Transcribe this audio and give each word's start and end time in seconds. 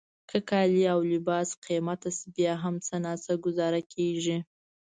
که 0.29 0.37
کالي 0.49 0.83
او 0.93 0.99
لباس 1.13 1.49
قیمته 1.65 2.09
شي 2.17 2.25
بیا 2.35 2.53
هم 2.63 2.75
څه 2.85 2.95
ناڅه 3.03 3.33
ګوزاره 3.45 3.81
کیږي. 3.93 4.37